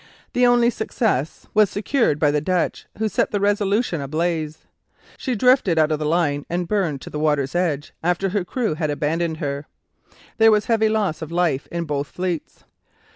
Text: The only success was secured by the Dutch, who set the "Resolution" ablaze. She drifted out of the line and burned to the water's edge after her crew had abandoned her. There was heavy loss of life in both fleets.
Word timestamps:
The 0.33 0.47
only 0.47 0.71
success 0.71 1.45
was 1.53 1.69
secured 1.69 2.17
by 2.17 2.31
the 2.31 2.41
Dutch, 2.41 2.87
who 2.97 3.07
set 3.07 3.29
the 3.29 3.39
"Resolution" 3.39 4.01
ablaze. 4.01 4.65
She 5.15 5.35
drifted 5.35 5.77
out 5.77 5.91
of 5.91 5.99
the 5.99 6.07
line 6.07 6.43
and 6.49 6.67
burned 6.67 7.01
to 7.01 7.11
the 7.11 7.19
water's 7.19 7.53
edge 7.53 7.93
after 8.01 8.29
her 8.29 8.43
crew 8.43 8.73
had 8.73 8.89
abandoned 8.89 9.37
her. 9.37 9.67
There 10.39 10.49
was 10.49 10.65
heavy 10.65 10.89
loss 10.89 11.21
of 11.21 11.31
life 11.31 11.67
in 11.71 11.83
both 11.83 12.07
fleets. 12.07 12.63